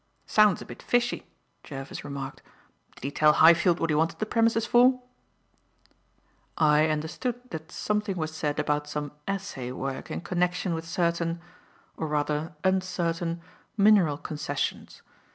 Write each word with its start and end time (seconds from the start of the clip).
"Sounds 0.25 0.63
a 0.63 0.65
bit 0.65 0.81
fishy," 0.81 1.27
Jervis 1.63 2.03
remarked. 2.03 2.41
"Did 2.95 3.03
he 3.03 3.11
tell 3.11 3.33
Highfield 3.33 3.79
what 3.79 3.91
he 3.91 3.95
wanted 3.95 4.17
the 4.17 4.25
premises 4.25 4.65
for?" 4.65 4.99
"I 6.57 6.87
understood 6.87 7.39
that 7.51 7.71
something 7.71 8.17
was 8.17 8.35
said 8.35 8.57
about 8.57 8.87
some 8.89 9.11
assay 9.27 9.71
work 9.71 10.09
in 10.09 10.21
connection 10.21 10.73
with 10.73 10.87
certain 10.87 11.39
or 11.97 12.07
rather 12.07 12.55
uncertain 12.63 13.41
mineral 13.77 14.17
concessions. 14.17 15.03